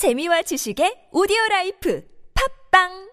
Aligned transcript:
재미와 0.00 0.40
지식의 0.48 1.12
오디오 1.12 1.36
라이프. 1.50 2.00
팝빵 2.32 3.09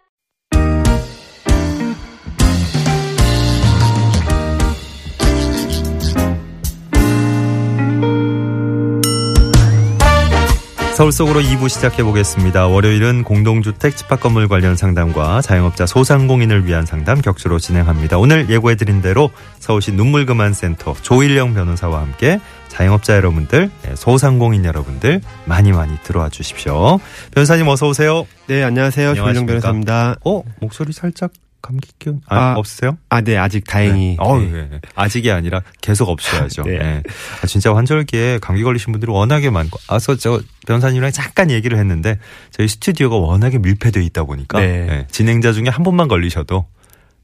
서울 10.98 11.12
속으로 11.12 11.42
2부 11.42 11.70
시작해 11.70 12.02
보겠습니다. 12.02 12.66
월요일은 12.66 13.22
공동주택 13.22 13.96
집합 13.96 14.20
건물 14.20 14.48
관련 14.48 14.76
상담과 14.76 15.44
자영업자 15.44 15.86
소상공인을 15.86 16.66
위한 16.66 16.88
상담 16.88 17.22
격주로 17.22 17.60
진행합니다. 17.60 18.18
오늘 18.18 18.50
예고해 18.50 18.74
드린 18.78 19.00
대로 19.04 19.30
서울시 19.60 19.92
눈물그만센터 19.92 20.96
조일영 21.04 21.54
변호사와 21.54 22.02
함께 22.02 22.40
자영업자 22.70 23.16
여러분들, 23.16 23.70
네, 23.84 23.96
소상공인 23.96 24.66
여러분들 24.66 25.22
많이 25.46 25.72
많이 25.72 25.96
들어와 26.02 26.30
주십시오. 26.30 27.00
변호사님 27.30 27.68
어서 27.68 27.88
오세요. 27.88 28.26
네, 28.48 28.64
안녕하세요. 28.64 29.10
안녕하십니까? 29.10 29.46
변호사입니다. 29.46 30.16
어, 30.26 30.42
목소리 30.60 30.94
살짝 30.94 31.30
감기 31.62 31.90
기운 32.00 32.22
아, 32.28 32.38
아, 32.38 32.54
없으세요? 32.56 32.98
아, 33.10 33.22
네, 33.22 33.38
아직 33.38 33.66
다행히. 33.66 34.12
네. 34.12 34.18
어, 34.20 34.40
네. 34.40 34.68
네. 34.70 34.82
아직이 34.96 35.32
아니라 35.32 35.62
계속 35.82 36.10
없어야죠. 36.10 36.64
네. 36.64 36.78
네. 36.78 37.04
아, 37.44 37.48
진짜 37.48 37.74
환절기에 37.76 38.40
감기 38.40 38.64
걸리신 38.64 38.92
분들이 38.92 39.12
워낙에 39.12 39.50
많고, 39.50 39.80
아서 39.88 40.16
저 40.16 40.42
변호사님이랑 40.66 41.12
잠깐 41.12 41.52
얘기를 41.52 41.78
했는데 41.78 42.20
저희 42.52 42.68
스튜디오가 42.68 43.16
워낙에 43.18 43.58
밀폐되어 43.58 44.04
있다 44.04 44.24
보니까 44.24 44.60
네. 44.60 44.86
네, 44.86 45.08
진행자 45.12 45.54
중에 45.54 45.70
한 45.70 45.84
분만 45.84 46.08
걸리셔도 46.08 46.66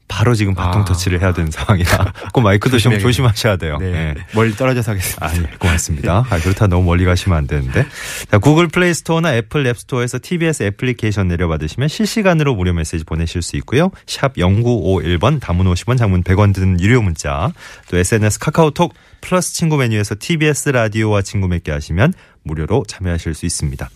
바로 0.06 0.34
지금 0.34 0.54
바통 0.54 0.82
아. 0.82 0.84
터치를 0.84 1.20
해야 1.20 1.32
되는 1.32 1.50
상황이라 1.50 2.12
꼭 2.32 2.40
마이크도 2.42 2.78
좀 2.78 2.92
조심해야겠네요. 2.92 3.06
조심하셔야 3.06 3.56
돼요. 3.56 3.78
네. 3.80 3.90
네. 3.90 4.14
멀리 4.34 4.54
떨어져서 4.54 4.92
하겠습니다. 4.92 5.26
아, 5.26 5.34
예, 5.34 5.56
고맙습니다. 5.58 6.26
아, 6.28 6.38
그렇다 6.38 6.66
너무 6.66 6.84
멀리 6.84 7.04
가시면 7.04 7.36
안 7.36 7.46
되는데. 7.46 7.86
자, 8.30 8.38
구글 8.38 8.68
플레이 8.68 8.92
스토어나 8.94 9.34
애플 9.34 9.66
앱 9.66 9.78
스토어에서 9.78 10.18
TBS 10.22 10.64
애플리케이션 10.64 11.28
내려받으시면 11.28 11.88
실시간으로 11.88 12.54
무료 12.54 12.72
메시지 12.72 13.04
보내실 13.04 13.42
수 13.42 13.56
있고요. 13.56 13.90
샵 14.06 14.34
0951번 14.34 15.40
단문 15.40 15.64
50원 15.66 15.98
장문 15.98 16.22
100원 16.22 16.54
드는 16.54 16.80
유료 16.80 17.02
문자. 17.02 17.52
또 17.88 17.96
SNS 17.96 18.38
카카오톡 18.38 18.94
플러스 19.20 19.54
친구 19.54 19.76
메뉴에서 19.78 20.16
TBS 20.18 20.68
라디오와 20.70 21.22
친구 21.22 21.48
맺게 21.48 21.72
하시면 21.72 22.12
무료로 22.42 22.84
참여하실 22.86 23.34
수 23.34 23.46
있습니다. 23.46 23.88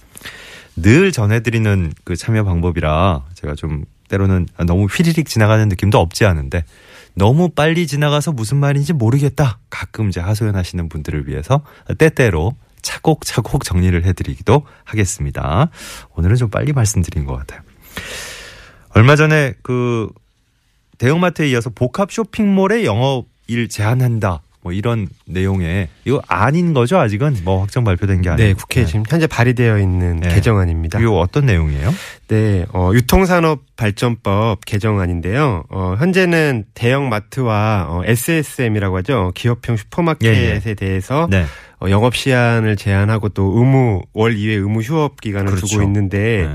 늘 0.76 1.12
전해드리는 1.12 1.92
그 2.04 2.16
참여 2.16 2.44
방법이라 2.44 3.24
제가 3.34 3.54
좀 3.54 3.84
때로는 4.08 4.48
너무 4.66 4.86
휘리릭 4.86 5.28
지나가는 5.28 5.68
느낌도 5.68 5.98
없지 5.98 6.24
않은데 6.24 6.64
너무 7.14 7.50
빨리 7.50 7.86
지나가서 7.86 8.32
무슨 8.32 8.58
말인지 8.58 8.92
모르겠다. 8.92 9.58
가끔 9.70 10.08
이제 10.08 10.20
하소연하시는 10.20 10.88
분들을 10.88 11.28
위해서 11.28 11.62
때때로 11.98 12.54
차곡차곡 12.82 13.64
정리를 13.64 14.04
해드리기도 14.04 14.64
하겠습니다. 14.84 15.70
오늘은 16.14 16.36
좀 16.36 16.48
빨리 16.48 16.72
말씀드린 16.72 17.24
것 17.24 17.36
같아요. 17.36 17.60
얼마 18.94 19.16
전에 19.16 19.54
그 19.62 20.10
대형마트에 20.98 21.48
이어서 21.50 21.70
복합 21.70 22.10
쇼핑몰의 22.12 22.84
영업일 22.84 23.68
제한한다. 23.68 24.42
뭐 24.60 24.72
이런 24.72 25.08
내용의 25.26 25.88
이거 26.04 26.20
아닌 26.26 26.74
거죠 26.74 26.98
아직은 26.98 27.38
뭐 27.44 27.60
확정 27.60 27.84
발표된 27.84 28.22
게 28.22 28.30
아니에요. 28.30 28.48
네, 28.48 28.54
국회에 28.54 28.84
지금 28.84 29.04
현재 29.08 29.26
발의되어 29.26 29.78
있는 29.78 30.20
네. 30.20 30.34
개정안입니다. 30.34 31.00
이거 31.00 31.18
어떤 31.18 31.46
내용이에요? 31.46 31.94
네, 32.28 32.66
어, 32.72 32.90
유통산업 32.92 33.60
발전법 33.76 34.64
개정안인데요. 34.64 35.64
어, 35.70 35.94
현재는 35.98 36.64
대형 36.74 37.08
마트와 37.08 37.86
어, 37.88 38.02
SSM이라고 38.04 38.98
하죠. 38.98 39.32
기업형 39.34 39.76
슈퍼마켓에 39.76 40.60
예, 40.64 40.74
대해서 40.74 41.28
네. 41.30 41.44
어, 41.80 41.88
영업 41.90 42.16
시간을 42.16 42.76
제한하고 42.76 43.28
또 43.30 43.54
의무 43.56 44.02
월 44.12 44.34
2회 44.34 44.50
의무 44.50 44.80
휴업 44.80 45.20
기간을 45.20 45.52
그렇죠. 45.52 45.66
두고 45.66 45.82
있는데 45.84 46.48
네. 46.48 46.54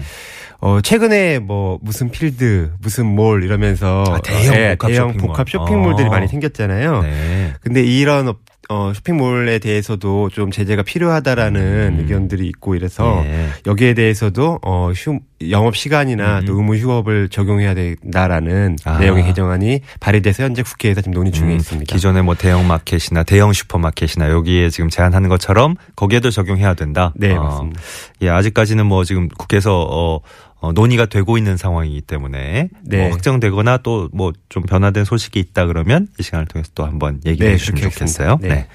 어, 0.65 0.79
최근에 0.79 1.39
뭐 1.39 1.77
무슨 1.81 2.09
필드, 2.09 2.71
무슨 2.79 3.05
몰 3.05 3.43
이러면서 3.43 4.05
아, 4.07 4.19
대형 4.23 4.55
예, 4.55 4.69
복합 4.77 4.91
대형 4.91 5.07
쇼핑몰. 5.09 5.27
복합 5.27 5.49
쇼핑몰들이 5.49 6.07
어. 6.07 6.09
많이 6.09 6.27
생겼잖아요. 6.29 7.01
네. 7.01 7.53
근데 7.61 7.83
이런 7.83 8.29
업- 8.29 8.39
어, 8.69 8.93
쇼핑몰에 8.95 9.59
대해서도 9.59 10.29
좀 10.29 10.49
제재가 10.49 10.83
필요하다라는 10.83 11.61
음. 11.95 11.99
의견들이 11.99 12.47
있고 12.47 12.75
이래서 12.75 13.21
네. 13.25 13.49
여기에 13.67 13.93
대해서도 13.93 14.59
어, 14.63 14.89
휴, 14.95 15.19
영업 15.49 15.75
시간이나 15.75 16.39
음. 16.39 16.45
또 16.45 16.55
의무 16.55 16.77
휴업을 16.77 17.27
적용해야 17.27 17.73
된다라는 17.73 18.77
아. 18.85 18.99
내용의 18.99 19.25
개정안이 19.25 19.81
발의돼서 19.99 20.43
현재 20.43 20.63
국회에서 20.63 21.01
지금 21.01 21.13
논의 21.13 21.33
중에 21.33 21.49
음, 21.49 21.57
있습니다. 21.57 21.93
기존에 21.93 22.21
뭐 22.21 22.35
대형 22.35 22.65
마켓이나 22.65 23.23
대형 23.23 23.51
슈퍼마켓이나 23.51 24.29
여기에 24.29 24.69
지금 24.69 24.89
제한하는 24.89 25.27
것처럼 25.27 25.75
거기에도 25.97 26.31
적용해야 26.31 26.73
된다. 26.73 27.11
네, 27.17 27.33
어, 27.35 27.43
맞습니다. 27.43 27.81
예, 28.21 28.29
아직까지는 28.29 28.85
뭐 28.85 29.03
지금 29.03 29.27
국회에서 29.27 29.85
어, 29.91 30.19
어, 30.63 30.71
논의가 30.71 31.07
되고 31.07 31.37
있는 31.37 31.57
상황이기 31.57 31.99
때문에 32.01 32.69
네. 32.85 32.97
뭐 32.97 33.11
확정되거나 33.11 33.77
또 33.79 34.07
뭐 34.13 34.31
좀 34.47 34.63
변화된 34.63 35.03
소식이 35.03 35.37
있다 35.37 35.65
그러면 35.65 36.07
이 36.17 36.23
시간을 36.23 36.45
통해서 36.45 36.69
또 36.73 36.85
한번 36.85 37.19
얘기해 37.25 37.49
네, 37.51 37.57
주시면 37.57 37.81
좋겠어요. 37.81 38.29
하겠습니다. 38.29 38.55
네. 38.55 38.67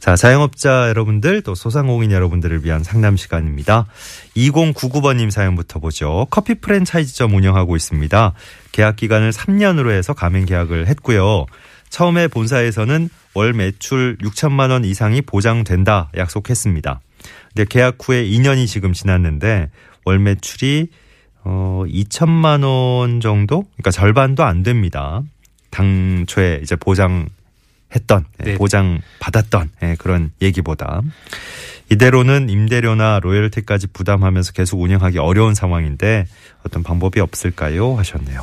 자, 0.00 0.16
자영업자 0.16 0.88
여러분들 0.90 1.40
또 1.42 1.54
소상공인 1.54 2.12
여러분들을 2.12 2.62
위한 2.64 2.84
상담 2.84 3.16
시간입니다. 3.16 3.86
2099번님 4.36 5.30
사연부터 5.30 5.80
보죠. 5.80 6.26
커피 6.30 6.54
프랜차이즈점 6.56 7.34
운영하고 7.34 7.74
있습니다. 7.74 8.32
계약 8.72 8.96
기간을 8.96 9.30
3년으로 9.32 9.90
해서 9.90 10.12
가맹 10.12 10.44
계약을 10.44 10.88
했고요. 10.88 11.46
처음에 11.88 12.28
본사에서는 12.28 13.08
월 13.34 13.52
매출 13.54 14.18
6천만 14.22 14.70
원 14.70 14.84
이상이 14.84 15.22
보장된다 15.22 16.10
약속했습니다. 16.16 17.00
근데 17.54 17.64
계약 17.68 17.96
후에 18.00 18.24
2년이 18.24 18.66
지금 18.66 18.92
지났는데 18.92 19.70
월 20.08 20.18
매출이 20.18 20.88
어 21.44 21.84
2천만 21.86 22.64
원 22.64 23.20
정도? 23.20 23.64
그러니까 23.76 23.90
절반도 23.90 24.42
안 24.42 24.62
됩니다. 24.62 25.22
당초에 25.70 26.60
이제 26.62 26.76
보장했던 26.76 27.28
예, 28.40 28.44
네. 28.44 28.54
보장 28.56 29.00
받았던 29.20 29.70
예, 29.82 29.96
그런 29.98 30.30
얘기보다 30.40 31.02
이대로는 31.90 32.48
임대료나 32.48 33.20
로열티까지 33.22 33.88
부담하면서 33.88 34.52
계속 34.52 34.80
운영하기 34.80 35.18
어려운 35.18 35.54
상황인데 35.54 36.26
어떤 36.64 36.82
방법이 36.82 37.20
없을까요? 37.20 37.96
하셨네요. 37.96 38.42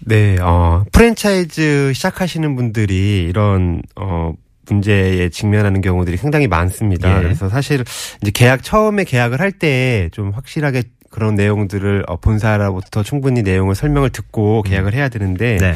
네, 0.00 0.38
어, 0.40 0.84
프랜차이즈 0.92 1.92
시작하시는 1.94 2.54
분들이 2.56 3.26
이런, 3.28 3.80
어, 3.96 4.34
문제에 4.68 5.28
직면하는 5.28 5.80
경우들이 5.80 6.16
상당히 6.16 6.46
많습니다. 6.48 7.18
예. 7.18 7.22
그래서 7.22 7.48
사실 7.48 7.84
이제 8.22 8.30
계약, 8.32 8.62
처음에 8.62 9.04
계약을 9.04 9.40
할 9.40 9.52
때 9.52 10.08
좀 10.12 10.30
확실하게 10.30 10.82
그런 11.10 11.36
내용들을 11.36 12.04
어, 12.08 12.16
본사로부터 12.16 13.02
충분히 13.04 13.42
내용을 13.42 13.74
설명을 13.76 14.10
듣고 14.10 14.62
계약을 14.62 14.94
해야 14.94 15.08
되는데 15.08 15.58
네. 15.58 15.74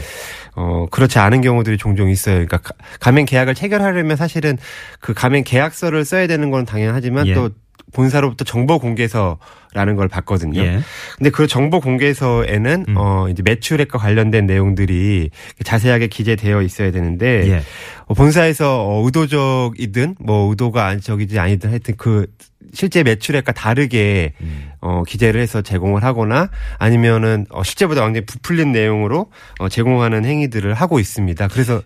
어, 0.56 0.86
그렇지 0.90 1.20
않은 1.20 1.42
경우들이 1.42 1.78
종종 1.78 2.08
있어요. 2.10 2.34
그러니까 2.34 2.58
가- 2.58 2.74
가맹 2.98 3.24
계약을 3.24 3.54
체결하려면 3.54 4.16
사실은 4.16 4.58
그 4.98 5.14
가맹 5.14 5.44
계약서를 5.44 6.04
써야 6.04 6.26
되는 6.26 6.50
건 6.50 6.64
당연하지만 6.66 7.28
예. 7.28 7.34
또 7.34 7.50
본사로부터 7.92 8.44
정보 8.44 8.78
공개서라는 8.78 9.96
걸 9.96 10.08
받거든요. 10.08 10.60
예. 10.60 10.80
근데 11.16 11.30
그 11.30 11.46
정보 11.46 11.80
공개서에는 11.80 12.84
음. 12.88 12.94
어 12.96 13.28
이제 13.28 13.42
매출액과 13.42 13.98
관련된 13.98 14.46
내용들이 14.46 15.30
자세하게 15.64 16.08
기재되어 16.08 16.62
있어야 16.62 16.90
되는데 16.90 17.48
예. 17.50 17.62
어, 18.06 18.14
본사에서 18.14 18.86
어, 18.86 19.02
의도적이든 19.04 20.16
뭐 20.20 20.50
의도가 20.50 20.86
안- 20.86 21.00
적이지 21.00 21.38
아니든 21.38 21.70
하여튼 21.70 21.94
그 21.96 22.26
실제 22.74 23.02
매출액과 23.02 23.52
다르게 23.52 24.34
음. 24.42 24.70
어 24.80 25.02
기재를 25.06 25.40
해서 25.40 25.62
제공을 25.62 26.02
하거나 26.04 26.50
아니면은 26.78 27.46
어 27.50 27.62
실제보다 27.62 28.02
완전히 28.02 28.26
부풀린 28.26 28.72
내용으로 28.72 29.30
어 29.58 29.68
제공하는 29.68 30.24
행위들을 30.24 30.74
하고 30.74 30.98
있습니다. 31.00 31.48
그래서 31.48 31.80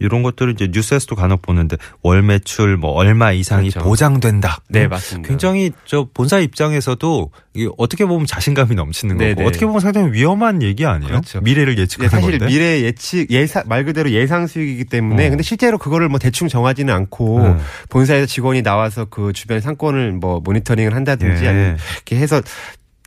이런 0.00 0.22
것들을 0.22 0.52
이제 0.52 0.68
뉴스에서도 0.70 1.14
간혹 1.14 1.42
보는데 1.42 1.76
월 2.02 2.22
매출 2.22 2.76
뭐 2.76 2.92
얼마 2.92 3.32
이상이 3.32 3.70
그렇죠. 3.70 3.86
보장된다. 3.86 4.58
네, 4.68 4.84
음, 4.84 4.90
맞습니다. 4.90 5.28
굉장히 5.28 5.72
저 5.84 6.08
본사 6.12 6.38
입장에서도 6.38 7.30
어떻게 7.76 8.04
보면 8.04 8.26
자신감이 8.26 8.74
넘치는 8.74 9.16
네, 9.16 9.30
거고 9.30 9.42
네. 9.42 9.46
어떻게 9.48 9.66
보면 9.66 9.80
상당히 9.80 10.12
위험한 10.12 10.62
얘기 10.62 10.86
아니에요? 10.86 11.10
그렇죠. 11.10 11.40
미래를 11.40 11.74
네, 11.74 11.82
예측하는 11.82 12.10
사실 12.10 12.38
건데. 12.38 12.46
미래 12.46 12.82
예측 12.82 13.30
예상 13.30 13.64
말 13.66 13.84
그대로 13.84 14.10
예상 14.10 14.46
수익이기 14.46 14.84
때문에 14.84 15.26
어. 15.26 15.30
근데 15.30 15.42
실제로 15.42 15.78
그거를 15.78 16.08
뭐 16.08 16.18
대충 16.18 16.48
정하지는 16.48 16.92
않고 16.94 17.38
음. 17.38 17.58
본사에서 17.88 18.26
직원이 18.26 18.62
나와서 18.62 19.06
그 19.06 19.32
주변 19.32 19.60
상권을 19.60 20.12
뭐 20.12 20.40
모니터링을 20.40 20.94
한다든지 20.94 21.44
예. 21.44 21.48
아니면 21.48 21.78
이렇게 21.96 22.16
해서 22.16 22.40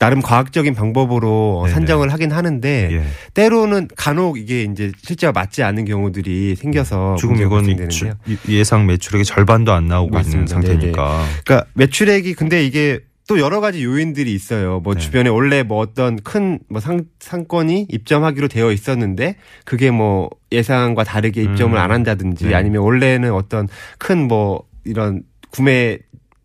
나름 0.01 0.19
과학적인 0.23 0.73
방법으로 0.73 1.59
어, 1.59 1.65
네네. 1.67 1.75
산정을 1.75 2.11
하긴 2.11 2.31
하는데 2.31 2.89
예. 2.91 3.03
때로는 3.35 3.87
간혹 3.95 4.39
이게 4.39 4.63
이제 4.63 4.91
실제와 5.03 5.31
맞지 5.31 5.61
않는 5.61 5.85
경우들이 5.85 6.55
생겨서 6.55 7.17
지금 7.19 7.35
문제가 7.35 7.61
이건. 7.61 7.89
주- 7.89 8.11
예상 8.49 8.87
매출액의 8.87 9.25
절반도 9.25 9.71
안 9.71 9.85
나오고 9.85 10.07
있는 10.17 10.39
맞습니다. 10.39 10.53
상태니까. 10.55 11.23
그러니까 11.45 11.67
매출액이 11.75 12.33
근데 12.33 12.65
이게 12.65 13.01
또 13.27 13.39
여러 13.39 13.61
가지 13.61 13.83
요인들이 13.83 14.33
있어요. 14.33 14.79
뭐 14.79 14.95
네. 14.95 14.99
주변에 14.99 15.29
원래 15.29 15.61
뭐 15.61 15.77
어떤 15.77 16.15
큰뭐 16.15 16.79
상, 16.79 17.03
상권이 17.19 17.85
입점하기로 17.87 18.47
되어 18.47 18.71
있었는데 18.71 19.35
그게 19.65 19.91
뭐 19.91 20.31
예상과 20.51 21.03
다르게 21.03 21.43
입점을 21.43 21.77
음. 21.77 21.79
안 21.79 21.91
한다든지 21.91 22.47
네. 22.47 22.55
아니면 22.55 22.81
원래는 22.81 23.31
어떤 23.33 23.67
큰 23.99 24.27
뭐 24.27 24.63
이런 24.83 25.21
구매 25.51 25.99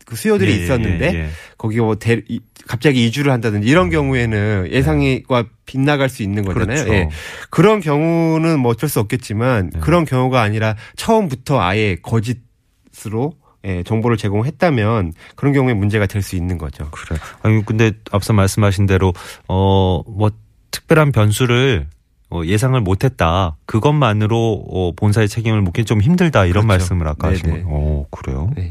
그 0.07 0.17
수요들이 0.17 0.53
예, 0.53 0.57
예, 0.59 0.63
있었는데 0.65 1.11
예, 1.15 1.19
예. 1.19 1.29
거기 1.59 1.79
뭐 1.81 1.97
대, 1.97 2.23
이- 2.29 2.41
갑자기 2.67 3.05
이주를 3.07 3.31
한다든지 3.33 3.69
이런 3.69 3.91
경우에는 3.91 4.69
예상과 4.71 5.45
빗나갈 5.67 6.09
수 6.09 6.23
있는 6.23 6.45
거잖아요. 6.45 6.85
그렇죠. 6.85 6.95
예. 6.95 7.09
그런 7.51 7.81
경우는 7.81 8.59
뭐 8.61 8.71
어쩔 8.71 8.89
수 8.89 9.01
없겠지만 9.01 9.71
네. 9.75 9.81
그런 9.81 10.05
경우가 10.05 10.41
아니라 10.41 10.77
처음부터 10.97 11.61
아예 11.61 11.97
거짓으로 12.03 13.33
예, 13.65 13.83
정보를 13.83 14.17
제공했다면 14.17 15.13
그런 15.35 15.53
경우에 15.53 15.75
문제가 15.75 16.07
될 16.07 16.23
수 16.23 16.37
있는 16.37 16.57
거죠. 16.57 16.89
그래. 16.93 17.19
아니 17.43 17.65
근데 17.67 17.93
앞서 18.13 18.33
말씀하신 18.33 18.87
대로 18.87 19.13
어 19.49 20.03
뭐 20.07 20.31
특별한 20.71 21.11
변수를 21.13 21.89
어, 22.31 22.43
예상을 22.45 22.79
못했다. 22.81 23.57
그것만으로 23.67 24.65
어, 24.69 24.93
본사의 24.97 25.29
책임을 25.29 25.63
묻기 25.63 25.85
좀 25.85 26.01
힘들다 26.01 26.45
이런 26.47 26.67
그렇죠. 26.67 26.67
말씀을 26.67 27.09
아까 27.09 27.29
하신 27.29 27.43
네네. 27.47 27.63
거예요. 27.63 27.67
어, 27.71 28.07
그래요. 28.11 28.51
네. 28.57 28.71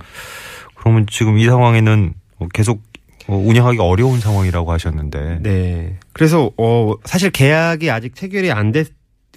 그러면 0.86 1.08
지금 1.10 1.40
이 1.40 1.46
상황에는 1.46 2.14
어, 2.38 2.48
계속 2.54 2.84
어, 3.28 3.36
운영하기 3.36 3.80
어려운 3.80 4.20
상황이라고 4.20 4.72
하셨는데. 4.72 5.40
네. 5.42 5.96
그래서 6.14 6.52
어 6.58 6.94
사실 7.04 7.32
계약이 7.32 7.90
아직 7.90 8.16
체결이 8.16 8.52
안 8.52 8.72
됐. 8.72 8.88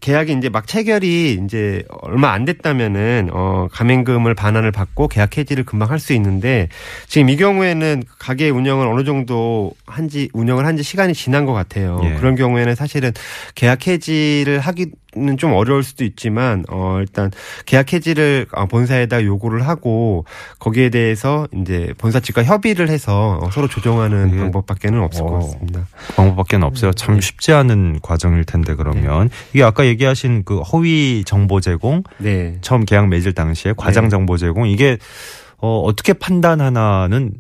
계약이 0.01 0.33
이제 0.35 0.49
막 0.49 0.69
체결이 0.69 1.41
이제 1.45 1.83
얼마 1.89 2.31
안 2.33 2.45
됐다면은 2.45 3.31
어 3.33 3.67
가맹금을 3.73 4.33
반환을 4.37 4.71
받고 4.71 5.09
계약 5.09 5.37
해지를 5.39 5.65
금방 5.65 5.91
할 5.91 5.99
수 5.99 6.13
있는데 6.13 6.69
지금 7.09 7.29
이 7.31 7.37
경우에는 7.37 8.05
가게 8.17 8.49
운영을 8.49 8.87
어느 8.87 9.03
정도 9.03 9.73
한지 9.87 10.29
운영을 10.35 10.67
한 10.67 10.77
지 10.77 10.85
시간이 10.85 11.15
지난 11.15 11.47
것 11.47 11.53
같아요. 11.53 12.01
예. 12.05 12.15
그런 12.15 12.37
경우에는 12.37 12.77
사실은 12.77 13.11
계약 13.57 13.89
해지를 13.89 14.61
하기 14.61 14.87
는좀 15.19 15.53
어려울 15.53 15.83
수도 15.83 16.05
있지만 16.05 16.65
어 16.69 16.99
일단 17.01 17.31
계약 17.67 17.93
해지를 17.93 18.47
어, 18.53 18.67
본사에다 18.67 19.25
요구를 19.25 19.67
하고 19.67 20.25
거기에 20.59 20.91
대해서 20.91 21.47
이제 21.55 21.93
본사 21.99 22.21
측과 22.21 22.45
협의를 22.45 22.89
해서 22.89 23.39
어, 23.43 23.51
서로 23.51 23.69
조정하는 23.69 24.29
이게- 24.29 24.39
방법밖에는 24.39 25.01
없을 25.03 25.23
것 25.23 25.29
어. 25.29 25.39
같습니다. 25.41 25.87
방법밖에 26.17 26.57
없어요. 26.57 26.93
참 26.93 27.17
네. 27.17 27.21
쉽지 27.21 27.53
않은 27.53 28.01
과정일 28.03 28.45
텐데 28.45 28.75
그러면 28.75 29.29
이게 29.53 29.63
아까 29.63 29.85
얘기하신 29.87 30.43
그 30.45 30.61
허위 30.61 31.23
정보 31.27 31.61
제공 31.61 32.03
네. 32.19 32.59
처음 32.61 32.85
계약 32.85 33.09
맺을 33.09 33.33
당시에 33.35 33.75
과장 33.77 34.05
네. 34.05 34.11
정보 34.11 34.37
제공 34.37 34.67
이게 34.69 34.99
어, 35.59 35.81
어떻게 35.81 36.13
판단하나는 36.13 37.33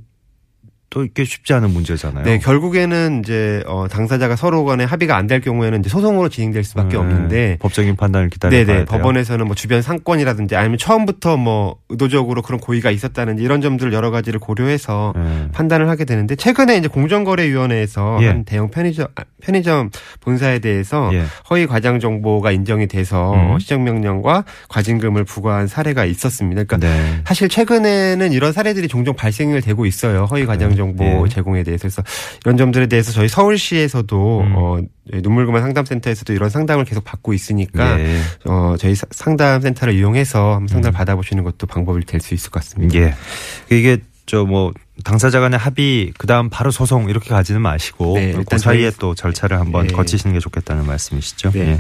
또 0.90 1.05
이게 1.05 1.25
쉽지 1.25 1.52
않은 1.52 1.70
문제잖아요. 1.70 2.25
네, 2.25 2.38
결국에는 2.38 3.20
이제 3.23 3.62
어 3.67 3.87
당사자가 3.88 4.37
서로 4.37 4.64
간에 4.64 4.85
합의가 4.85 5.17
안 5.17 5.29
될 5.29 5.43
경우에는 5.43 5.81
이제 5.81 5.90
소송으로 5.90 6.31
진행될 6.31 6.64
수밖에 6.64 6.93
네, 6.93 6.96
없는데 6.96 7.56
법적인 7.61 7.96
판단을 7.96 8.31
기다려야 8.31 8.64
네네 8.64 8.76
돼요. 8.79 8.85
법원에서는 8.87 9.44
뭐 9.44 9.55
주변 9.55 9.82
상권이라든지 9.82 10.56
아니면 10.56 10.79
처음부터 10.79 11.37
뭐 11.37 11.76
의도적으로 11.90 12.40
그런 12.40 12.58
고의가 12.58 12.90
있었다는지 12.90 13.43
이런 13.43 13.61
점들 13.61 13.93
여러 13.93 14.11
가지를 14.11 14.40
고려해서 14.40 15.12
네. 15.14 15.49
판단을 15.52 15.90
하게 15.90 16.06
되는데 16.06 16.35
최근에 16.35 16.79
이제 16.79 16.88
공정거래위원회에서 16.88 18.19
예. 18.23 18.29
한 18.29 18.44
대형 18.44 18.70
편의점 18.70 19.06
아, 19.17 19.25
편의점 19.43 19.91
본사에 20.20 20.58
대해서 20.61 21.11
예. 21.12 21.25
허위 21.50 21.67
과장 21.67 22.00
정보가 22.00 22.50
인정이 22.52 22.87
돼서 22.87 23.34
음. 23.34 23.58
시정명령과 23.58 24.44
과징금을 24.69 25.25
부과한 25.25 25.67
사례가 25.67 26.05
있었습니다. 26.06 26.64
그러니까 26.64 26.79
네. 26.88 27.20
사실 27.26 27.49
최근에는 27.50 28.32
이런 28.32 28.52
사례들이 28.52 28.88
종종 28.88 29.14
발생을 29.14 29.61
되고 29.61 29.87
있어요. 29.87 30.25
허위 30.25 30.46
과장 30.46 30.75
정보 30.79 31.05
예. 31.05 31.29
제공에 31.29 31.63
대해서 31.63 31.83
그래서 31.83 32.03
이런 32.45 32.57
점들에 32.57 32.87
대해서 32.87 33.13
저희 33.13 33.29
서울시에서도 33.29 34.41
음. 34.41 34.55
어 34.57 34.79
눈물그만 35.13 35.61
상담센터에서도 35.63 36.33
이런 36.33 36.49
상담을 36.49 36.85
계속 36.87 37.05
받고 37.05 37.35
있으니까 37.35 38.01
예. 38.01 38.19
어 38.47 38.77
저희 38.79 38.95
사- 38.95 39.07
상담센터를 39.11 39.93
이용해서 39.95 40.53
한번 40.55 40.69
상담을 40.69 40.93
받아보시는 40.97 41.45
것도 41.45 41.67
방법이 41.67 42.05
될 42.07 42.21
수 42.21 42.33
있을 42.35 42.51
것 42.51 42.61
같습니다. 42.63 42.95
예. 42.99 43.15
이게 43.71 43.99
저뭐 44.27 44.73
당사자 45.05 45.41
간의 45.41 45.59
합의 45.59 46.12
그다음 46.19 46.50
바로 46.50 46.71
소송 46.71 47.09
이렇게 47.09 47.31
가지는 47.31 47.61
마시고 47.62 48.15
네, 48.17 48.33
그 48.33 48.39
일단 48.41 48.59
사이에 48.59 48.91
저희- 48.91 48.99
또 48.99 49.15
절차를 49.15 49.59
한번 49.59 49.87
네. 49.87 49.93
거치시는 49.93 50.35
게 50.35 50.41
좋겠다는 50.41 50.87
말씀이시죠. 50.87 51.53
네. 51.53 51.61
예. 51.61 51.79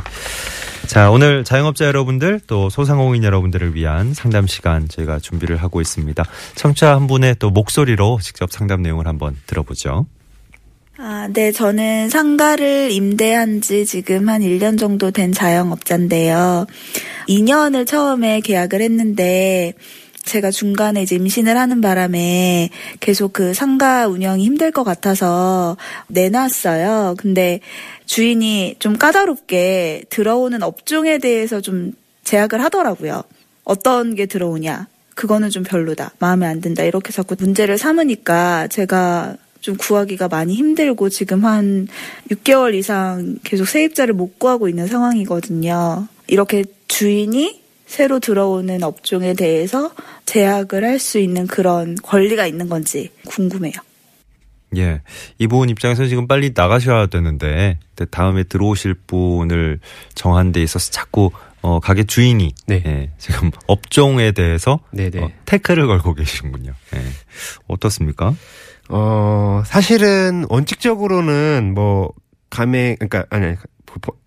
자, 0.86 1.10
오늘 1.10 1.44
자영업자 1.44 1.84
여러분들 1.86 2.40
또 2.46 2.70
소상공인 2.70 3.24
여러분들을 3.24 3.74
위한 3.74 4.14
상담 4.14 4.46
시간 4.46 4.88
저희가 4.88 5.18
준비를 5.18 5.56
하고 5.56 5.80
있습니다. 5.80 6.24
청취자 6.54 6.94
한 6.94 7.06
분의 7.06 7.36
또 7.38 7.50
목소리로 7.50 8.20
직접 8.22 8.50
상담 8.52 8.82
내용을 8.82 9.06
한번 9.06 9.36
들어보죠. 9.46 10.06
아, 11.00 11.28
네, 11.32 11.52
저는 11.52 12.08
상가를 12.10 12.90
임대한 12.90 13.60
지 13.60 13.86
지금 13.86 14.28
한 14.28 14.42
1년 14.42 14.76
정도 14.78 15.12
된 15.12 15.32
자영업자인데요. 15.32 16.66
2년을 17.28 17.86
처음에 17.86 18.40
계약을 18.40 18.80
했는데, 18.80 19.74
제가 20.28 20.50
중간에 20.52 21.02
이제 21.02 21.16
임신을 21.16 21.56
하는 21.56 21.80
바람에 21.80 22.70
계속 23.00 23.32
그 23.32 23.54
상가 23.54 24.06
운영이 24.06 24.44
힘들 24.44 24.70
것 24.70 24.84
같아서 24.84 25.76
내놨어요. 26.06 27.16
근데 27.18 27.60
주인이 28.06 28.76
좀 28.78 28.96
까다롭게 28.96 30.04
들어오는 30.10 30.62
업종에 30.62 31.18
대해서 31.18 31.60
좀 31.60 31.92
제약을 32.24 32.62
하더라고요. 32.62 33.24
어떤 33.64 34.14
게 34.14 34.26
들어오냐. 34.26 34.86
그거는 35.14 35.50
좀 35.50 35.64
별로다. 35.64 36.12
마음에 36.20 36.46
안 36.46 36.60
든다. 36.60 36.84
이렇게 36.84 37.12
자꾸 37.12 37.34
문제를 37.36 37.76
삼으니까 37.76 38.68
제가 38.68 39.36
좀 39.60 39.76
구하기가 39.76 40.28
많이 40.28 40.54
힘들고 40.54 41.08
지금 41.08 41.44
한 41.44 41.88
6개월 42.30 42.74
이상 42.74 43.38
계속 43.42 43.66
세입자를 43.66 44.14
못 44.14 44.38
구하고 44.38 44.68
있는 44.68 44.86
상황이거든요. 44.86 46.06
이렇게 46.28 46.64
주인이 46.86 47.67
새로 47.88 48.20
들어오는 48.20 48.82
업종에 48.82 49.34
대해서 49.34 49.90
제약을 50.26 50.84
할 50.84 50.98
수 50.98 51.18
있는 51.18 51.46
그런 51.46 51.94
권리가 52.02 52.46
있는 52.46 52.68
건지 52.68 53.10
궁금해요. 53.26 53.74
예. 54.76 55.00
이분 55.38 55.70
입장에서 55.70 56.06
지금 56.06 56.26
빨리 56.26 56.52
나가셔야 56.54 57.06
되는데 57.06 57.78
다음에 58.10 58.42
들어오실 58.44 58.94
분을 59.06 59.80
정한 60.14 60.52
데 60.52 60.62
있어서 60.62 60.90
자꾸 60.90 61.30
어, 61.62 61.80
가게 61.80 62.04
주인이 62.04 62.52
네. 62.66 62.82
예, 62.86 63.10
지금 63.18 63.50
업종에 63.66 64.32
대해서 64.32 64.80
네네. 64.90 65.20
어, 65.20 65.30
태클을 65.46 65.86
걸고 65.86 66.14
계시군요. 66.14 66.72
예. 66.94 67.00
어떻습니까? 67.68 68.34
어, 68.90 69.62
사실은 69.66 70.44
원칙적으로는 70.48 71.72
뭐 71.74 72.12
가맹 72.50 72.96
그러니까 72.96 73.24
아니 73.30 73.46
아니 73.46 73.56
뭐야, 73.86 74.18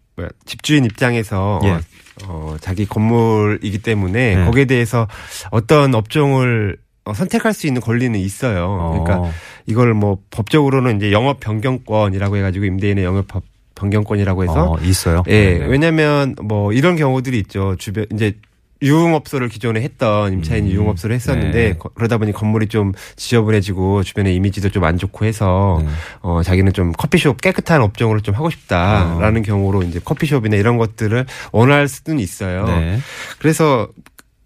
집주인 0.45 0.85
입장에서 0.85 1.59
예. 1.63 1.69
어, 1.71 1.79
어, 2.25 2.55
자기 2.59 2.85
건물이기 2.85 3.79
때문에 3.79 4.35
네. 4.35 4.45
거기에 4.45 4.65
대해서 4.65 5.07
어떤 5.49 5.95
업종을 5.95 6.77
어, 7.05 7.13
선택할 7.13 7.53
수 7.53 7.65
있는 7.67 7.81
권리는 7.81 8.19
있어요. 8.19 8.91
그러니까 8.91 9.27
어, 9.27 9.31
이걸 9.65 9.93
뭐 9.93 10.19
법적으로는 10.29 10.97
이제 10.97 11.11
영업 11.11 11.39
변경권이라고 11.39 12.37
해가지고 12.37 12.65
임대인의 12.65 13.03
영업 13.03 13.27
법- 13.27 13.43
변경권이라고 13.75 14.43
해서 14.43 14.73
어, 14.73 14.77
있어요. 14.81 15.23
예, 15.27 15.57
네. 15.57 15.65
왜냐면 15.65 16.35
뭐 16.43 16.71
이런 16.73 16.95
경우들이 16.97 17.39
있죠. 17.39 17.75
주변 17.79 18.05
이제 18.13 18.37
유흥업소를 18.81 19.47
기존에 19.49 19.81
했던 19.81 20.33
임차인이 20.33 20.69
음, 20.69 20.73
유흥업소를 20.73 21.15
했었는데 21.15 21.51
네. 21.51 21.77
거- 21.77 21.89
그러다 21.93 22.17
보니 22.17 22.31
건물이 22.31 22.67
좀 22.67 22.93
지저분해지고 23.15 24.03
주변의 24.03 24.35
이미지도 24.35 24.69
좀 24.69 24.81
안 24.83 24.97
좋고 24.97 25.25
해서 25.25 25.79
네. 25.83 25.87
어 26.21 26.41
자기는 26.43 26.73
좀 26.73 26.91
커피숍 26.93 27.39
깨끗한 27.39 27.81
업종으로 27.83 28.19
좀 28.21 28.33
하고 28.33 28.49
싶다라는 28.49 29.43
경우로 29.43 29.83
이제 29.83 29.99
커피숍이나 30.03 30.55
이런 30.57 30.77
것들을 30.77 31.25
원할 31.51 31.87
수는 31.87 32.19
있어요. 32.19 32.65
네. 32.65 32.97
그래서 33.37 33.87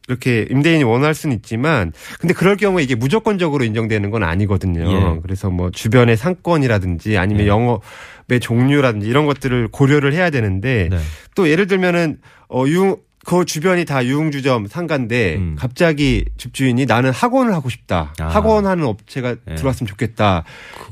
이렇게 0.10 0.46
임대인이 0.51 0.84
원할 0.84 1.15
수는 1.15 1.36
있지만 1.38 1.94
근데 2.20 2.34
그럴 2.34 2.58
경우에 2.58 2.84
이게 2.84 2.94
무조건적으로 2.96 3.63
인정되는 3.63 4.12
건 4.12 4.24
아니거든요. 4.24 4.92
예. 4.92 5.20
그래서 5.24 5.50
뭐 5.50 5.72
주변의 5.72 6.15
상권이라든지 6.18 7.18
아니면 7.18 7.44
예. 7.46 7.48
영업의 7.48 8.39
종류라든지 8.42 9.08
이런 9.08 9.25
것들을 9.25 9.70
고려를 9.72 10.13
해야 10.13 10.30
되는데 10.30 10.89
네. 10.92 10.98
또 11.34 11.50
예를 11.50 11.65
들면은 11.68 12.18
어 12.50 12.65
유흥 12.68 12.98
그 13.25 13.44
주변이 13.44 13.86
다 13.86 14.05
유흥주점 14.05 14.67
상가인데 14.67 15.36
음. 15.38 15.55
갑자기 15.58 16.25
집주인이 16.38 16.86
나는 16.86 17.10
학원을 17.10 17.55
하고 17.55 17.70
싶다. 17.70 18.13
아. 18.20 18.27
학원 18.27 18.67
하는 18.67 18.86
업체가 18.86 19.36
예. 19.50 19.55
들어왔으면 19.55 19.88
좋겠다. 19.88 20.44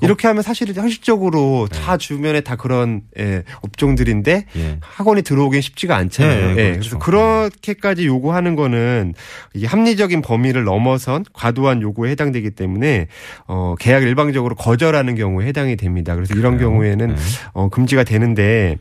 이렇게 0.02 0.28
하면 0.28 0.42
사실은 0.42 0.74
현실적으로 0.74 1.68
다 1.72 1.96
주변에 1.98 2.42
다 2.42 2.56
그런 2.56 3.02
예, 3.20 3.44
업종들인데 3.62 4.48
예. 4.56 4.78
학원이 4.82 5.22
들어오긴 5.22 5.62
쉽지가 5.62 5.96
않잖아요. 5.96 6.56
네, 6.56 6.62
예, 6.62 6.72
그렇죠. 6.72 6.98
그래서 6.98 7.00
그렇게까지 7.00 8.08
요구하는 8.08 8.56
거는 8.56 9.14
이게 9.54 9.68
합리적인 9.68 10.24
범위를 10.24 10.64
넘어선 10.64 11.26
과도한 11.34 11.84
요구에 11.84 12.10
해당되기 12.12 12.52
때문에 12.52 13.10
어 13.46 13.76
계약을 13.80 14.08
일방적으로 14.08 14.56
거절하는 14.56 15.14
경우에 15.14 15.46
해당이 15.46 15.76
됩니다. 15.76 16.16
그래서 16.16 16.34
이런 16.34 16.58
그래요? 16.58 16.72
경우에는 16.72 17.08
네. 17.10 17.16
어 17.54 17.70
금지가 17.70 18.06
되는데 18.06 18.78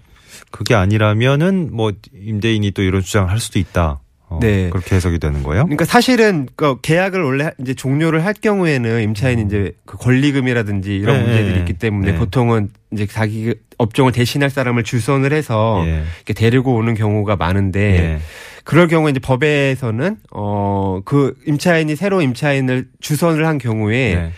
그게 0.50 0.74
아니라면은 0.74 1.70
뭐 1.72 1.92
임대인이 2.14 2.70
또 2.72 2.82
이런 2.82 3.02
주장을 3.02 3.30
할 3.30 3.38
수도 3.38 3.58
있다. 3.58 4.00
어, 4.28 4.38
네. 4.40 4.70
그렇게 4.70 4.96
해석이 4.96 5.18
되는 5.18 5.42
거예요? 5.42 5.64
그러니까 5.64 5.84
사실은 5.84 6.48
그 6.56 6.80
계약을 6.80 7.22
원래 7.22 7.50
이제 7.60 7.74
종료를 7.74 8.24
할 8.24 8.32
경우에는 8.32 9.02
임차인이 9.02 9.42
이제 9.42 9.72
그 9.84 9.98
권리금이라든지 9.98 10.96
이런 10.96 11.18
네, 11.18 11.22
문제들이 11.24 11.52
네. 11.52 11.58
있기 11.60 11.74
때문에 11.74 12.12
네. 12.12 12.18
보통은 12.18 12.70
이제 12.92 13.06
자기 13.06 13.54
업종을 13.76 14.12
대신할 14.12 14.48
사람을 14.48 14.84
주선을 14.84 15.32
해서 15.32 15.82
예. 15.86 16.04
이렇게 16.16 16.32
데리고 16.34 16.74
오는 16.74 16.94
경우가 16.94 17.36
많은데 17.36 17.80
예. 17.80 18.18
그럴 18.64 18.86
경우에 18.88 19.10
이제 19.10 19.20
법에서는 19.20 20.16
어 20.30 21.00
그 21.04 21.34
임차인이 21.46 21.96
새로 21.96 22.22
임차인을 22.22 22.86
주선을 23.00 23.46
한 23.46 23.58
경우에 23.58 24.14
네. 24.14 24.32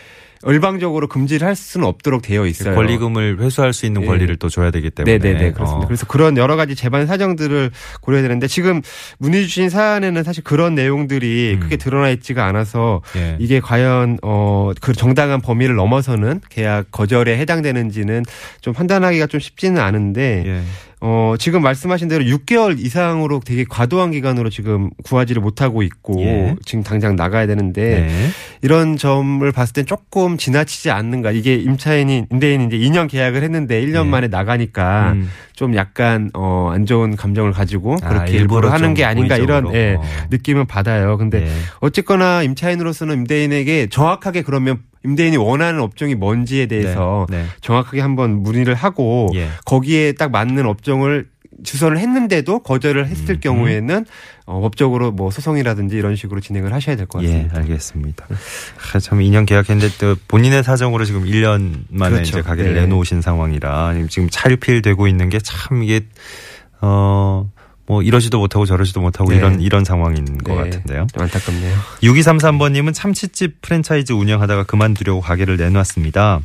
일방적으로 0.52 1.08
금지를 1.08 1.46
할 1.46 1.56
수는 1.56 1.86
없도록 1.86 2.22
되어 2.22 2.46
있어요. 2.46 2.74
권리금을 2.74 3.38
회수할 3.40 3.72
수 3.72 3.86
있는 3.86 4.02
예. 4.02 4.06
권리를 4.06 4.34
또 4.36 4.48
줘야 4.48 4.70
되기 4.70 4.90
때문에. 4.90 5.18
네네네 5.18 5.52
그렇습니다. 5.52 5.84
어. 5.84 5.86
그래서 5.86 6.06
그런 6.06 6.36
여러 6.36 6.56
가지 6.56 6.74
재반 6.74 7.06
사정들을 7.06 7.70
고려해야 8.00 8.22
되는데 8.22 8.46
지금 8.46 8.82
문의 9.18 9.42
주신 9.46 9.70
사안에는 9.70 10.22
사실 10.22 10.44
그런 10.44 10.74
내용들이 10.74 11.54
음. 11.54 11.60
크게 11.60 11.76
드러나 11.76 12.10
있지가 12.10 12.44
않아서 12.46 13.02
예. 13.16 13.36
이게 13.38 13.60
과연 13.60 14.18
어그 14.22 14.92
정당한 14.94 15.40
범위를 15.40 15.74
넘어서는 15.76 16.40
계약 16.48 16.90
거절에 16.90 17.38
해당되는지는 17.38 18.24
좀 18.60 18.74
판단하기가 18.74 19.26
좀 19.26 19.40
쉽지는 19.40 19.80
않은데 19.80 20.44
예. 20.46 20.62
어 21.06 21.34
지금 21.38 21.61
말씀하신 21.62 22.08
대로 22.08 22.25
6개월 22.25 22.78
이상으로 22.78 23.40
되게 23.44 23.64
과도한 23.68 24.12
기간으로 24.12 24.49
지금 24.49 24.88
구하지를 25.04 25.42
못하고 25.42 25.82
있고 25.82 26.23
예. 26.23 26.56
지금 26.64 26.82
당장 26.82 27.14
나가야 27.14 27.46
되는데 27.46 28.06
네. 28.06 28.28
이런 28.62 28.96
점을 28.96 29.52
봤을 29.52 29.75
땐 29.75 29.84
조금 29.87 30.38
지나치지 30.38 30.90
않는가. 30.90 31.30
이게 31.30 31.56
임차인이 31.56 32.26
임대인이 32.32 32.66
이제 32.66 32.78
2년 32.78 33.11
계약을 33.11 33.42
했는데 33.42 33.82
1년 33.82 34.04
네. 34.04 34.11
만에 34.11 34.28
나가니까 34.28 35.12
음. 35.12 35.28
좀 35.54 35.76
약간 35.76 36.30
어 36.32 36.64
안 36.75 36.87
좋은 36.87 37.16
감정을 37.16 37.52
가지고 37.52 37.96
아, 38.02 38.08
그렇게 38.08 38.32
일부러 38.32 38.42
일부러 38.42 38.70
하는 38.70 38.88
좀게 38.88 39.04
아닌가 39.04 39.37
이런. 39.37 39.73
예, 39.75 39.94
어. 39.99 40.02
느낌은 40.30 40.66
받아요. 40.66 41.16
근데 41.16 41.42
예. 41.42 41.50
어쨌거나 41.80 42.42
임차인으로서는 42.42 43.14
임대인에게 43.18 43.88
정확하게 43.90 44.42
그러면 44.42 44.78
임대인이 45.04 45.37
원하는 45.37 45.80
업종이 45.80 46.14
뭔지에 46.14 46.66
대해서 46.66 47.26
네. 47.30 47.42
네. 47.42 47.46
정확하게 47.61 48.00
한번 48.00 48.42
문의를 48.42 48.75
하고 48.75 49.28
예. 49.34 49.49
거기에 49.64 50.12
딱 50.12 50.30
맞는 50.30 50.66
업종을 50.66 51.26
주선을 51.62 51.99
했는데도 51.99 52.58
거절을 52.61 53.06
했을 53.06 53.37
음. 53.37 53.40
경우에는 53.40 54.04
어, 54.44 54.61
법적으로 54.61 55.12
뭐 55.12 55.30
소송이라든지 55.30 55.96
이런 55.96 56.16
식으로 56.16 56.40
진행을 56.40 56.73
하셔야 56.75 56.96
될것 56.96 57.23
예, 57.23 57.28
같습니다. 57.28 57.58
알겠습니다. 57.58 58.26
아, 58.94 58.99
참 58.99 59.20
2년 59.20 59.46
계약했는데 59.46 59.94
또 59.99 60.16
본인의 60.26 60.64
사정으로 60.64 61.04
지금 61.04 61.25
1년 61.25 61.84
만에 61.90 62.16
그렇죠. 62.16 62.38
이제 62.38 62.42
가게를 62.42 62.75
네. 62.75 62.80
내놓으신 62.80 63.20
상황이라 63.20 63.94
지금 64.08 64.28
차일피일 64.30 64.82
되고 64.82 65.06
있는 65.06 65.28
게 65.28 65.38
참 65.42 65.82
이게 65.84 66.00
어. 66.80 67.49
뭐 67.86 68.02
이러지도 68.02 68.38
못하고 68.38 68.64
저러지도 68.64 69.00
못하고 69.00 69.30
네. 69.30 69.36
이런 69.36 69.60
이런 69.60 69.84
상황인 69.84 70.38
것 70.38 70.54
네. 70.54 70.70
같은데요. 70.70 71.06
좀 71.12 71.22
안타깝네요. 71.22 71.76
6233번님은 72.02 72.94
참치집 72.94 73.60
프랜차이즈 73.60 74.12
운영하다가 74.12 74.64
그만두려고 74.64 75.20
가게를 75.20 75.56
내놨습니다. 75.56 76.40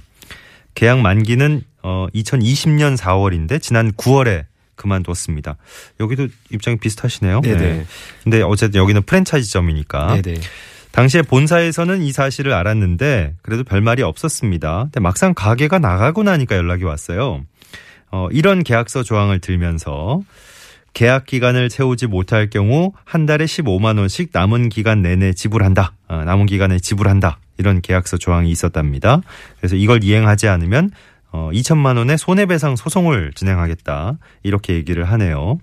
계약 0.75 0.99
만기는 0.99 1.63
어 1.81 2.07
2020년 2.13 2.97
4월인데 2.97 3.61
지난 3.61 3.91
9월에 3.93 4.45
그만뒀습니다. 4.75 5.57
여기도 5.99 6.27
입장이 6.51 6.77
비슷하시네요. 6.77 7.41
네네. 7.41 7.85
근데 8.23 8.41
어쨌든 8.41 8.81
여기는 8.81 9.03
프랜차이즈점이니까 9.03 10.21
네네. 10.21 10.39
당시에 10.91 11.21
본사에서는 11.21 12.01
이 12.01 12.11
사실을 12.11 12.53
알았는데 12.53 13.35
그래도 13.41 13.63
별말이 13.63 14.01
없었습니다. 14.01 14.83
근데 14.85 14.99
막상 14.99 15.33
가게가 15.33 15.79
나가고 15.79 16.23
나니까 16.23 16.55
연락이 16.55 16.83
왔어요. 16.83 17.43
어, 18.11 18.27
이런 18.31 18.63
계약서 18.63 19.03
조항을 19.03 19.39
들면서 19.39 20.21
계약 20.99 21.25
기간을 21.27 21.69
채우지 21.69 22.07
못할 22.07 22.49
경우 22.49 22.91
한 23.05 23.25
달에 23.25 23.45
15만 23.45 23.97
원씩 23.99 24.31
남은 24.33 24.67
기간 24.67 25.01
내내 25.01 25.31
지불한다. 25.31 25.93
어, 26.09 26.25
남은 26.25 26.45
기간에 26.45 26.77
지불한다. 26.77 27.39
이런 27.57 27.79
계약서 27.79 28.17
조항이 28.17 28.51
있었답니다. 28.51 29.21
그래서 29.59 29.77
이걸 29.77 30.03
이행하지 30.03 30.49
않으면 30.49 30.91
어, 31.31 31.51
2천만 31.53 31.95
원의 31.95 32.17
손해배상 32.17 32.75
소송을 32.75 33.31
진행하겠다. 33.33 34.17
이렇게 34.43 34.73
얘기를 34.73 35.05
하네요. 35.05 35.59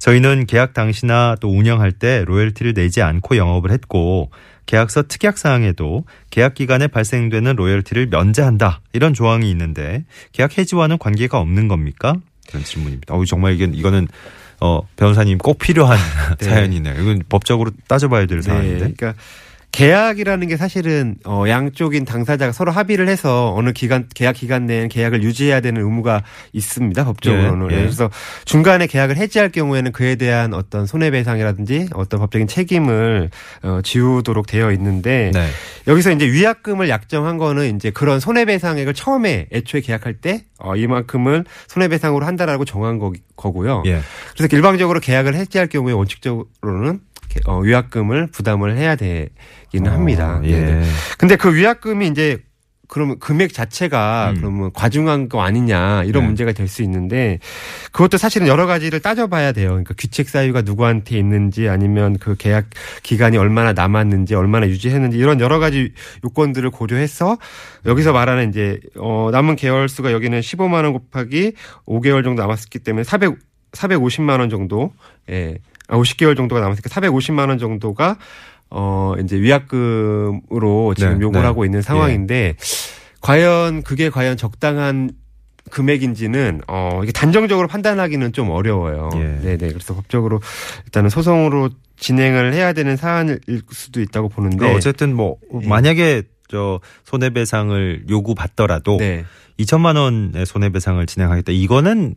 저희는 0.00 0.46
계약 0.46 0.74
당시나 0.74 1.36
또 1.40 1.48
운영할 1.48 1.92
때 1.92 2.24
로열티를 2.26 2.74
내지 2.74 3.02
않고 3.02 3.36
영업을 3.36 3.70
했고 3.70 4.32
계약서 4.66 5.04
특약 5.04 5.38
사항에도 5.38 6.06
계약 6.30 6.54
기간에 6.54 6.88
발생되는 6.88 7.54
로열티를 7.54 8.08
면제한다. 8.08 8.80
이런 8.94 9.14
조항이 9.14 9.48
있는데 9.48 10.04
계약 10.32 10.58
해지와는 10.58 10.98
관계가 10.98 11.38
없는 11.38 11.68
겁니까? 11.68 12.16
이런 12.48 12.64
질문입니다. 12.64 13.14
어우 13.14 13.26
정말 13.26 13.54
이건 13.54 13.74
이거는 13.74 14.08
어 14.64 14.86
변호사님 14.94 15.38
꼭 15.38 15.58
필요한 15.58 15.98
네. 16.38 16.46
사연이네요. 16.46 17.02
이건 17.02 17.22
법적으로 17.28 17.72
따져봐야 17.88 18.26
될 18.26 18.38
네. 18.38 18.42
사안인데. 18.42 18.78
그러니까 18.78 19.14
계약이라는 19.72 20.48
게 20.48 20.56
사실은 20.58 21.16
어 21.24 21.44
양쪽인 21.48 22.04
당사자가 22.04 22.52
서로 22.52 22.70
합의를 22.70 23.08
해서 23.08 23.54
어느 23.56 23.72
기간 23.72 24.06
계약 24.14 24.36
기간 24.36 24.66
내에 24.66 24.88
계약을 24.88 25.22
유지해야 25.22 25.60
되는 25.60 25.82
의무가 25.82 26.22
있습니다 26.52 27.04
법적으로는 27.04 27.70
예, 27.70 27.76
예. 27.76 27.80
그래서 27.80 28.10
중간에 28.44 28.86
계약을 28.86 29.16
해지할 29.16 29.50
경우에는 29.50 29.92
그에 29.92 30.16
대한 30.16 30.52
어떤 30.52 30.84
손해배상이라든지 30.86 31.88
어떤 31.94 32.20
법적인 32.20 32.48
책임을 32.48 33.30
어 33.62 33.80
지우도록 33.82 34.46
되어 34.46 34.72
있는데 34.72 35.30
네. 35.32 35.48
여기서 35.88 36.12
이제 36.12 36.26
위약금을 36.26 36.90
약정한 36.90 37.38
거는 37.38 37.74
이제 37.74 37.90
그런 37.90 38.20
손해배상액을 38.20 38.92
처음에 38.92 39.46
애초에 39.52 39.80
계약할 39.80 40.14
때 40.14 40.44
어, 40.58 40.76
이만큼을 40.76 41.44
손해배상으로 41.66 42.24
한다라고 42.24 42.64
정한 42.64 42.98
거, 42.98 43.12
거고요. 43.36 43.82
예. 43.86 44.00
그래서 44.36 44.54
일방적으로 44.56 45.00
계약을 45.00 45.34
해지할 45.34 45.66
경우에 45.66 45.92
원칙적으로는 45.92 47.00
어, 47.46 47.58
위약금을 47.60 48.28
부담을 48.28 48.76
해야 48.76 48.96
되기는 48.96 49.90
합니다. 49.90 50.38
어, 50.38 50.42
예. 50.44 50.50
네네. 50.60 50.86
근데 51.18 51.36
그 51.36 51.54
위약금이 51.54 52.08
이제 52.08 52.38
그러면 52.88 53.18
금액 53.18 53.54
자체가 53.54 54.32
음. 54.32 54.36
그러면 54.36 54.70
과중한 54.74 55.30
거 55.30 55.40
아니냐 55.40 56.04
이런 56.04 56.24
네. 56.24 56.26
문제가 56.26 56.52
될 56.52 56.68
수 56.68 56.82
있는데 56.82 57.38
그것도 57.90 58.18
사실은 58.18 58.46
여러 58.48 58.66
가지를 58.66 59.00
따져봐야 59.00 59.52
돼요. 59.52 59.70
그러니까 59.70 59.94
귀책 59.98 60.28
사유가 60.28 60.60
누구한테 60.60 61.18
있는지 61.18 61.70
아니면 61.70 62.18
그 62.18 62.36
계약 62.36 62.66
기간이 63.02 63.38
얼마나 63.38 63.72
남았는지 63.72 64.34
얼마나 64.34 64.68
유지했는지 64.68 65.16
이런 65.16 65.40
여러 65.40 65.58
가지 65.58 65.94
요건들을 66.22 66.70
고려해서 66.70 67.38
여기서 67.86 68.12
말하는 68.12 68.50
이제 68.50 68.78
어 68.98 69.30
남은 69.32 69.56
개월 69.56 69.88
수가 69.88 70.12
여기는 70.12 70.38
15만 70.40 70.84
원 70.84 70.92
곱하기 70.92 71.52
5개월 71.86 72.24
정도 72.24 72.42
남았기 72.42 72.78
때문에 72.80 73.04
400 73.04 73.36
450만 73.72 74.38
원 74.38 74.50
정도 74.50 74.92
예. 75.30 75.56
아, 75.92 75.96
50개월 75.98 76.36
정도가 76.36 76.60
남았으니까 76.62 76.88
450만 76.88 77.50
원 77.50 77.58
정도가 77.58 78.16
어 78.70 79.14
이제 79.22 79.36
위약금으로 79.36 80.94
지금 80.96 81.18
네, 81.18 81.20
요구를 81.20 81.42
네. 81.42 81.46
하고 81.46 81.66
있는 81.66 81.82
상황인데 81.82 82.56
과연 83.20 83.82
그게 83.82 84.08
과연 84.08 84.38
적당한 84.38 85.10
금액인지는 85.70 86.62
어 86.66 87.00
이게 87.02 87.12
단정적으로 87.12 87.68
판단하기는 87.68 88.32
좀 88.32 88.48
어려워요. 88.48 89.10
예. 89.16 89.18
네네. 89.42 89.68
그래서 89.68 89.94
법적으로 89.94 90.40
일단은 90.86 91.10
소송으로 91.10 91.68
진행을 91.98 92.54
해야 92.54 92.72
되는 92.72 92.96
사안일 92.96 93.40
수도 93.70 94.00
있다고 94.00 94.30
보는데. 94.30 94.56
그러니까 94.56 94.78
어쨌든 94.78 95.14
뭐 95.14 95.36
예. 95.62 95.68
만약에 95.68 96.22
저 96.48 96.80
손해배상을 97.04 98.04
요구받더라도 98.08 98.96
네. 98.96 99.24
2천만 99.58 99.96
원의 99.96 100.46
손해배상을 100.46 101.04
진행하겠다. 101.04 101.52
이거는 101.52 102.14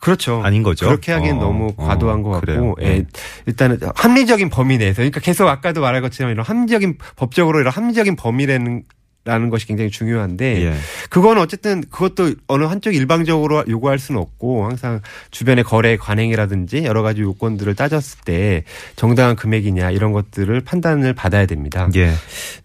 그렇죠. 0.00 0.42
아닌 0.44 0.62
거죠. 0.62 0.86
그렇게 0.86 1.12
하기엔 1.12 1.36
어, 1.36 1.40
너무 1.40 1.72
어, 1.76 1.86
과도한 1.86 2.22
것 2.22 2.40
그래요. 2.40 2.74
같고, 2.74 2.82
예. 2.82 3.04
일단은 3.46 3.78
합리적인 3.94 4.50
범위 4.50 4.78
내에서, 4.78 4.96
그러니까 4.96 5.20
계속 5.20 5.48
아까도 5.48 5.80
말한 5.80 6.02
것처럼 6.02 6.32
이런 6.32 6.44
합리적인 6.44 6.98
법적으로 7.16 7.60
이런 7.60 7.72
합리적인 7.72 8.16
범위라는 8.16 8.84
라는 9.26 9.50
것이 9.50 9.66
굉장히 9.66 9.90
중요한데 9.90 10.64
예. 10.64 10.74
그건 11.10 11.36
어쨌든 11.38 11.82
그것도 11.90 12.34
어느 12.46 12.64
한쪽 12.64 12.94
일방적으로 12.94 13.64
요구할 13.68 13.98
수는 13.98 14.20
없고 14.20 14.64
항상 14.64 15.00
주변의 15.32 15.64
거래 15.64 15.96
관행이라든지 15.96 16.84
여러 16.84 17.02
가지 17.02 17.22
요건들을 17.22 17.74
따졌을 17.74 18.20
때 18.24 18.62
정당한 18.94 19.34
금액이냐 19.34 19.90
이런 19.90 20.12
것들을 20.12 20.60
판단을 20.60 21.12
받아야 21.12 21.44
됩니다. 21.44 21.88
예. 21.96 22.12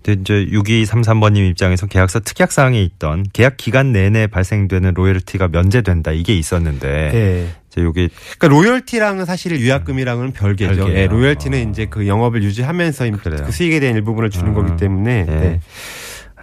근데 0.04 0.22
이제 0.22 0.46
6233번님 0.52 1.50
입장에서 1.50 1.88
계약서 1.88 2.20
특약 2.20 2.52
사항에 2.52 2.82
있던 2.84 3.26
계약 3.34 3.58
기간 3.58 3.92
내내 3.92 4.28
발생되는 4.28 4.94
로열티가 4.94 5.48
면제된다 5.48 6.12
이게 6.12 6.36
있었는데 6.36 7.12
네. 7.12 7.48
이제 7.72 7.82
요게 7.82 8.10
그러니까 8.38 8.48
로열티랑은 8.48 9.26
사실 9.26 9.54
위약금이랑은 9.54 10.34
별개죠. 10.34 10.76
별개예요. 10.76 11.00
예, 11.00 11.08
로열티는 11.08 11.68
어. 11.68 11.70
이제 11.72 11.88
그 11.90 12.08
영업을 12.08 12.44
유지하면서 12.44 13.12
그래요. 13.24 13.44
그 13.46 13.52
수익에 13.52 13.80
대한 13.80 13.96
일부분을 13.96 14.30
주는 14.30 14.50
음. 14.50 14.54
거기 14.54 14.76
때문에 14.78 15.26
예. 15.28 15.32
네. 15.32 15.60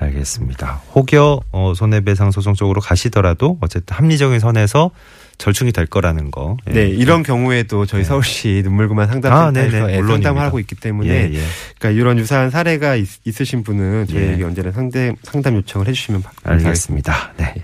알겠습니다. 0.00 0.80
혹여 0.94 1.40
어, 1.52 1.72
손해배상 1.74 2.30
소송 2.30 2.54
쪽으로 2.54 2.80
가시더라도 2.80 3.58
어쨌든 3.60 3.96
합리적인 3.96 4.38
선에서 4.38 4.90
절충이 5.38 5.72
될 5.72 5.86
거라는 5.86 6.30
거. 6.30 6.56
예. 6.68 6.72
네, 6.72 6.88
이런 6.88 7.22
경우에도 7.22 7.86
저희 7.86 8.02
서울시 8.04 8.60
눈물그만 8.64 9.08
아, 9.08 9.12
상담센터에서 9.12 9.70
네네. 9.70 9.92
예, 9.92 9.96
물론입니다. 9.98 10.28
상담을 10.28 10.42
하고 10.42 10.58
있기 10.58 10.74
때문에 10.74 11.08
예, 11.08 11.34
예. 11.34 11.40
그러니까 11.78 12.00
이런 12.00 12.18
유사한 12.18 12.50
사례가 12.50 12.96
있, 12.96 13.08
으신 13.40 13.62
분은 13.62 14.06
저희에게 14.08 14.40
예. 14.40 14.44
언제나 14.44 14.72
상담 14.72 15.14
상담 15.22 15.54
요청을 15.56 15.86
해주시면. 15.88 16.24
알겠습니다. 16.42 17.32
네. 17.36 17.54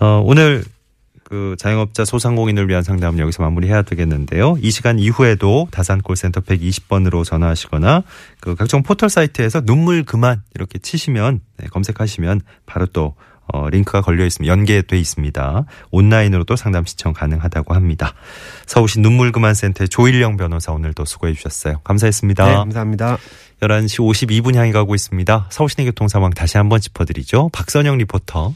어, 0.00 0.22
오늘 0.24 0.64
그 1.34 1.56
자영업자 1.58 2.04
소상공인을 2.04 2.68
위한 2.68 2.84
상담은 2.84 3.18
여기서 3.18 3.42
마무리해야 3.42 3.82
되겠는데요. 3.82 4.56
이 4.60 4.70
시간 4.70 5.00
이후에도 5.00 5.66
다산 5.72 6.00
콜센터 6.00 6.42
120번으로 6.42 7.24
전화하시거나 7.24 8.04
그 8.38 8.54
각종 8.54 8.84
포털 8.84 9.10
사이트에서 9.10 9.60
눈물 9.60 10.04
그만 10.04 10.42
이렇게 10.54 10.78
치시면 10.78 11.40
네, 11.56 11.66
검색하시면 11.66 12.40
바로 12.66 12.86
또 12.86 13.16
어, 13.52 13.68
링크가 13.68 14.00
걸려 14.00 14.24
있으면 14.24 14.46
연계돼 14.46 14.96
있습니다. 14.96 15.64
온라인으로도 15.90 16.54
상담 16.54 16.84
신청 16.84 17.12
가능하다고 17.12 17.74
합니다. 17.74 18.14
서울시 18.66 19.00
눈물 19.00 19.32
그만 19.32 19.54
센터의 19.54 19.88
조일영 19.88 20.36
변호사 20.36 20.70
오늘도 20.70 21.04
수고해 21.04 21.32
주셨어요. 21.32 21.80
감사했습니다. 21.82 22.46
네, 22.46 22.54
감사합니다. 22.54 23.18
11시 23.60 23.98
52분 23.98 24.54
향해 24.54 24.70
가고 24.70 24.94
있습니다. 24.94 25.46
서울시내 25.50 25.84
교통 25.86 26.06
상황 26.06 26.30
다시 26.30 26.58
한번 26.58 26.80
짚어드리죠. 26.80 27.50
박선영 27.52 27.98
리포터. 27.98 28.54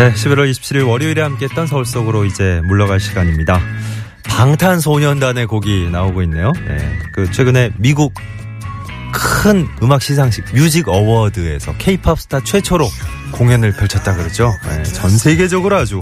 네, 0.00 0.14
11월 0.14 0.50
27일 0.50 0.88
월요일에 0.88 1.20
함께했던 1.20 1.66
서울 1.66 1.84
속으로 1.84 2.24
이제 2.24 2.62
물러갈 2.64 3.00
시간입니다. 3.00 3.60
방탄소년단의 4.22 5.44
곡이 5.44 5.90
나오고 5.90 6.22
있네요. 6.22 6.52
네, 6.66 6.98
그 7.12 7.30
최근에 7.30 7.72
미국 7.76 8.14
큰 9.12 9.68
음악 9.82 10.00
시상식 10.00 10.54
Music 10.54 10.88
Award에서 10.88 11.74
케이팝 11.76 12.18
스타 12.18 12.40
최초로 12.40 12.88
공연을 13.32 13.72
펼쳤다 13.72 14.16
그러죠. 14.16 14.54
네, 14.70 14.82
전 14.84 15.10
세계적으로 15.10 15.76
아주 15.76 16.00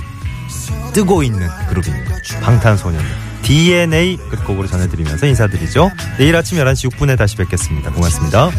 뜨고 0.94 1.24
있는 1.24 1.48
그룹입니다. 1.68 2.18
방탄소년단. 2.40 3.10
DNA 3.42 4.16
끝곡으로 4.30 4.68
전해드리면서 4.68 5.26
인사드리죠. 5.26 5.90
내일 6.18 6.36
아침 6.36 6.58
11시 6.58 6.92
6분에 6.92 7.18
다시 7.18 7.34
뵙겠습니다. 7.34 7.90
고맙습니다. 7.90 8.50